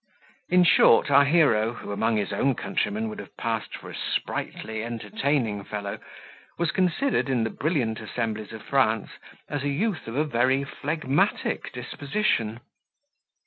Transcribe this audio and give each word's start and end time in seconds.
In 0.49 0.63
short, 0.63 1.11
our 1.11 1.25
hero, 1.25 1.73
who 1.73 1.91
among 1.91 2.17
his 2.17 2.33
own 2.33 2.55
countrymen 2.55 3.07
would 3.07 3.19
have 3.19 3.37
passed 3.37 3.77
for 3.77 3.87
a 3.91 3.95
sprightly, 3.95 4.83
entertaining 4.83 5.63
fellow, 5.63 5.99
was 6.57 6.71
considered 6.71 7.29
in 7.29 7.43
the 7.43 7.51
brilliant 7.51 7.99
assemblies 7.99 8.51
of 8.51 8.63
France 8.63 9.11
as 9.47 9.61
a 9.61 9.69
youth 9.69 10.07
of 10.07 10.15
a 10.15 10.23
very 10.25 10.63
phlegmatic 10.63 11.71
disposition. 11.71 12.61